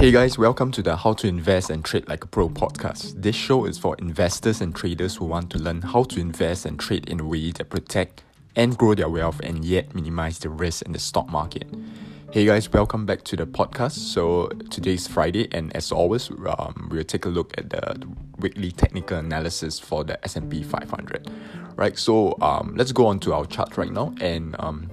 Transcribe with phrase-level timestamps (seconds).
[0.00, 3.20] Hey guys, welcome to the How to Invest and Trade Like a Pro podcast.
[3.20, 6.80] This show is for investors and traders who want to learn how to invest and
[6.80, 8.22] trade in a way that protect
[8.56, 11.68] and grow their wealth and yet minimize the risk in the stock market.
[12.32, 13.98] Hey guys, welcome back to the podcast.
[13.98, 18.02] So today's Friday, and as always, um, we'll take a look at the
[18.38, 21.30] weekly technical analysis for the S&P 500.
[21.76, 24.90] Right, so um, let's go on to our chart right now, and um,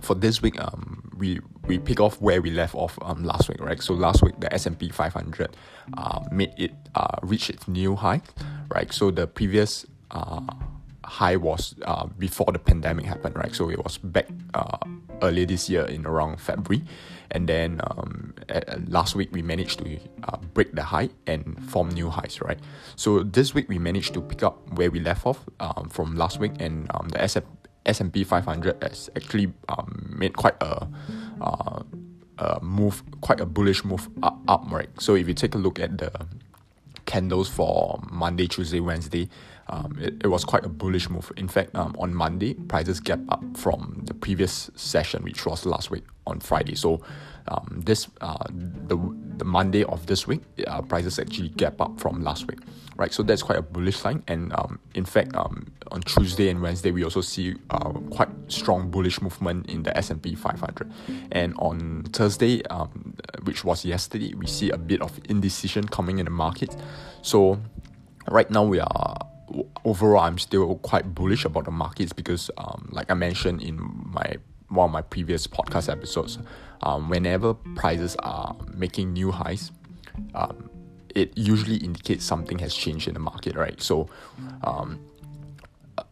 [0.00, 1.38] for this week, um, we
[1.70, 3.80] we pick off where we left off um, last week, right?
[3.80, 5.56] So last week the S and P 500
[5.96, 8.22] uh, made it uh, reach its new high,
[8.74, 8.92] right?
[8.92, 10.40] So the previous uh,
[11.04, 13.54] high was uh, before the pandemic happened, right?
[13.54, 14.78] So it was back uh,
[15.22, 16.82] earlier this year in around February,
[17.30, 21.90] and then um, at, last week we managed to uh, break the high and form
[21.90, 22.58] new highs, right?
[22.96, 26.40] So this week we managed to pick up where we left off um, from last
[26.40, 27.36] week, and um, the S
[27.86, 30.86] S&P 500 has actually um, made quite a,
[31.40, 31.82] uh,
[32.38, 34.88] a move, quite a bullish move up, up, right?
[34.98, 36.10] So if you take a look at the
[37.06, 39.28] candles for Monday, Tuesday, Wednesday,
[39.68, 41.30] um, it, it was quite a bullish move.
[41.36, 45.90] In fact, um, on Monday, prices gap up from the previous session, which was last
[45.90, 46.74] week on Friday.
[46.74, 47.02] So
[47.48, 48.96] um, this uh, the
[49.40, 52.60] the Monday of this week, uh, prices actually gap up from last week,
[52.96, 53.12] right?
[53.12, 54.22] So that's quite a bullish sign.
[54.28, 58.90] And um, in fact, um, on Tuesday and Wednesday, we also see uh, quite strong
[58.90, 60.92] bullish movement in the S and P 500.
[61.32, 66.26] And on Thursday, um, which was yesterday, we see a bit of indecision coming in
[66.26, 66.76] the market.
[67.22, 67.58] So
[68.28, 69.16] right now we are
[69.86, 73.80] overall I'm still quite bullish about the markets because um, like I mentioned in
[74.12, 74.36] my
[74.70, 76.38] one of my previous podcast episodes,
[76.82, 79.70] um, whenever prices are making new highs,
[80.34, 80.70] um,
[81.14, 83.80] it usually indicates something has changed in the market, right?
[83.82, 84.08] So,
[84.62, 85.00] um,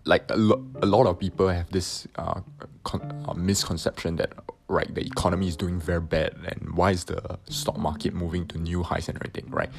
[0.04, 2.40] like a, lo- a lot of people have this uh,
[2.84, 4.32] con- uh, misconception that
[4.68, 8.58] right the economy is doing very bad and why is the stock market moving to
[8.58, 9.70] new highs and everything right?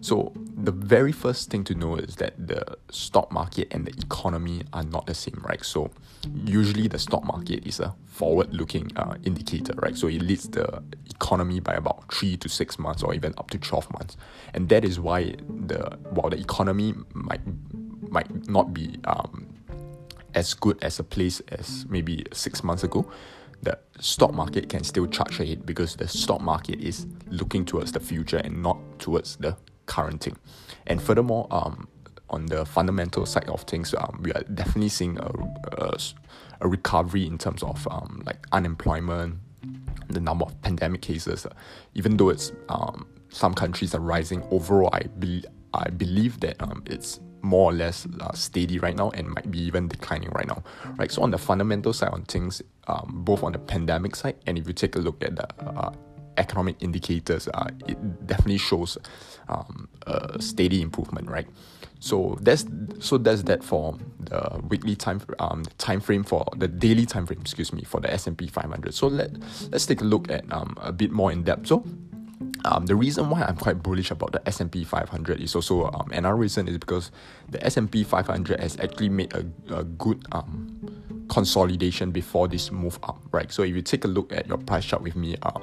[0.00, 4.62] So the very first thing to know is that the stock market and the economy
[4.72, 5.64] are not the same right?
[5.64, 5.90] So
[6.44, 9.96] usually the stock market is a forward looking uh, indicator right?
[9.96, 13.58] So it leads the economy by about 3 to 6 months or even up to
[13.58, 14.16] 12 months.
[14.54, 17.40] And that is why the while the economy might
[18.08, 19.48] might not be um,
[20.34, 23.10] as good as a place as maybe 6 months ago
[23.62, 28.00] the stock market can still charge ahead because the stock market is looking towards the
[28.00, 29.56] future and not towards the
[29.86, 30.36] current thing.
[30.86, 31.88] And furthermore, um,
[32.30, 35.30] on the fundamental side of things, um, we are definitely seeing a,
[35.78, 35.98] a,
[36.60, 39.38] a recovery in terms of um, like unemployment,
[40.08, 41.46] the number of pandemic cases.
[41.94, 46.82] Even though it's um, some countries are rising, overall, I, be- I believe that um,
[46.86, 50.62] it's more or less uh, steady right now and might be even declining right now,
[50.96, 51.10] right?
[51.10, 54.66] So on the fundamental side on things, um, both on the pandemic side and if
[54.66, 55.92] you take a look at the uh,
[56.38, 58.98] economic indicators, uh, it definitely shows
[59.48, 61.46] um, a steady improvement, right?
[61.98, 62.66] So that's
[62.98, 67.40] so that's that for the weekly time um time frame for the daily time frame,
[67.40, 68.92] excuse me, for the S and P 500.
[68.94, 69.30] So let
[69.70, 71.66] let's take a look at um a bit more in depth.
[71.66, 71.84] So
[72.66, 76.36] um, the reason why I'm quite bullish about the S&P 500 is also um, another
[76.36, 77.10] reason is because
[77.48, 79.44] the S&P 500 has actually made a,
[79.74, 83.50] a good um, consolidation before this move up, right?
[83.52, 85.62] So if you take a look at your price chart with me, um,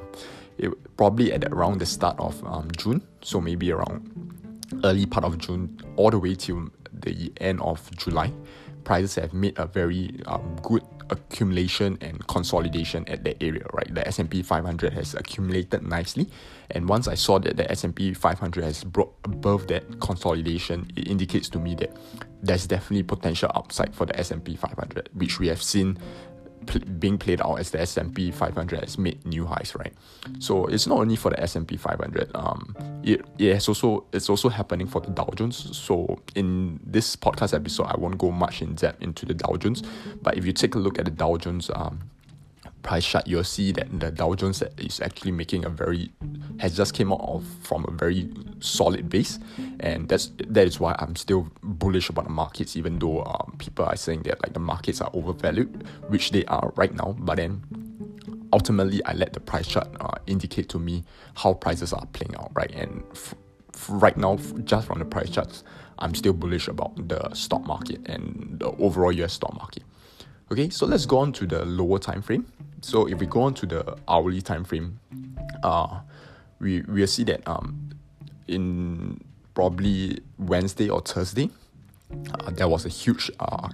[0.57, 4.09] it probably at around the start of um, June, so maybe around
[4.83, 8.31] early part of June all the way till the end of July,
[8.83, 13.93] prices have made a very um, good accumulation and consolidation at that area, right?
[13.93, 16.27] The S&P 500 has accumulated nicely,
[16.71, 21.49] and once I saw that the S&P 500 has broke above that consolidation, it indicates
[21.49, 21.95] to me that
[22.41, 25.97] there's definitely potential upside for the S&P 500, which we have seen
[26.99, 29.93] being played out as the S&P 500 has made new highs, right?
[30.39, 32.31] So it's not only for the S&P 500.
[32.35, 35.77] Um, it, it has also it's also happening for the Dow Jones.
[35.77, 39.83] So in this podcast episode, I won't go much in depth into the Dow Jones,
[40.21, 41.99] but if you take a look at the Dow Jones, um,
[42.83, 46.11] price chart, you'll see that the Dow Jones is actually making a very
[46.59, 49.39] has just came out of from a very solid base,
[49.79, 53.85] and that's that is why I'm still bullish about the markets, even though um, people
[53.85, 57.15] are saying that like the markets are overvalued, which they are right now.
[57.17, 57.63] But then
[58.51, 61.03] ultimately, I let the price chart uh, indicate to me
[61.35, 62.71] how prices are playing out, right?
[62.71, 63.33] And f-
[63.73, 65.63] f- right now, just from the price charts,
[65.99, 69.83] I'm still bullish about the stock market and the overall US stock market.
[70.51, 72.45] Okay, so let's go on to the lower time frame.
[72.83, 74.99] So if we go on to the hourly time frame,
[75.63, 76.01] uh,
[76.59, 77.89] we we'll see that um,
[78.47, 81.49] in probably Wednesday or Thursday,
[82.11, 83.69] uh, there was a huge uh,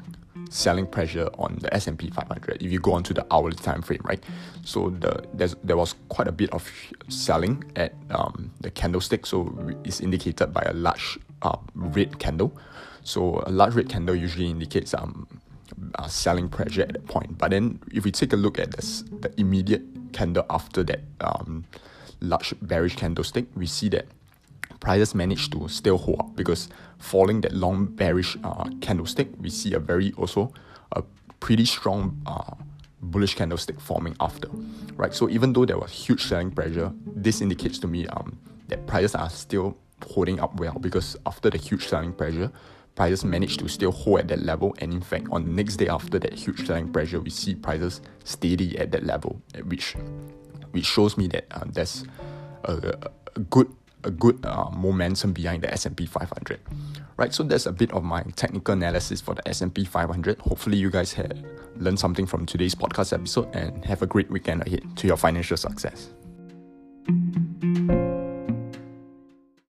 [0.51, 4.23] selling pressure on the S&P 500 if you go onto the hourly time frame right?
[4.63, 5.25] So the
[5.63, 6.69] there was quite a bit of
[7.07, 12.55] selling at um, the candlestick so it's indicated by a large uh, red candle.
[13.03, 15.27] So a large red candle usually indicates um
[15.95, 19.03] uh, selling pressure at that point but then if we take a look at this,
[19.21, 19.83] the immediate
[20.13, 21.65] candle after that um,
[22.21, 24.05] large bearish candlestick we see that
[24.79, 29.73] prices managed to still hold up because following that long bearish uh, candlestick, we see
[29.73, 30.51] a very also
[30.93, 31.03] a
[31.39, 32.55] pretty strong uh,
[33.01, 34.49] bullish candlestick forming after,
[34.95, 35.13] right?
[35.13, 38.37] So even though there was huge selling pressure, this indicates to me um,
[38.67, 39.77] that prices are still
[40.07, 42.51] holding up well because after the huge selling pressure,
[42.99, 44.75] prices managed to still hold at that level.
[44.79, 48.01] And in fact, on the next day after that huge selling pressure, we see prices
[48.25, 49.95] steady at that level, which
[50.71, 52.03] which shows me that uh, there's
[52.65, 52.93] a,
[53.37, 53.73] a good
[54.03, 56.57] a good uh, momentum behind the S&P 500
[57.17, 60.89] right so that's a bit of my technical analysis for the S&P 500 hopefully you
[60.89, 61.33] guys have
[61.75, 65.57] learned something from today's podcast episode and have a great weekend ahead to your financial
[65.57, 66.11] success